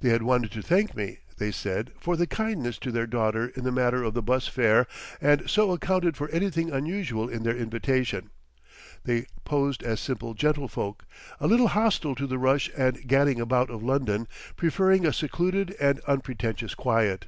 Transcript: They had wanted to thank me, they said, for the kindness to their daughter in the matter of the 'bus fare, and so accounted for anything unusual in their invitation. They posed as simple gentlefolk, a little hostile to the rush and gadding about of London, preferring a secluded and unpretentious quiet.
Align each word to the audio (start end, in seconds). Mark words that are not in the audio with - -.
They 0.00 0.08
had 0.08 0.24
wanted 0.24 0.50
to 0.50 0.62
thank 0.62 0.96
me, 0.96 1.20
they 1.38 1.52
said, 1.52 1.92
for 1.96 2.16
the 2.16 2.26
kindness 2.26 2.76
to 2.78 2.90
their 2.90 3.06
daughter 3.06 3.46
in 3.50 3.62
the 3.62 3.70
matter 3.70 4.02
of 4.02 4.14
the 4.14 4.20
'bus 4.20 4.48
fare, 4.48 4.88
and 5.20 5.48
so 5.48 5.70
accounted 5.70 6.16
for 6.16 6.28
anything 6.30 6.72
unusual 6.72 7.28
in 7.28 7.44
their 7.44 7.56
invitation. 7.56 8.30
They 9.04 9.26
posed 9.44 9.84
as 9.84 10.00
simple 10.00 10.34
gentlefolk, 10.34 11.04
a 11.38 11.46
little 11.46 11.68
hostile 11.68 12.16
to 12.16 12.26
the 12.26 12.36
rush 12.36 12.68
and 12.76 13.06
gadding 13.06 13.38
about 13.40 13.70
of 13.70 13.84
London, 13.84 14.26
preferring 14.56 15.06
a 15.06 15.12
secluded 15.12 15.76
and 15.78 16.00
unpretentious 16.00 16.74
quiet. 16.74 17.26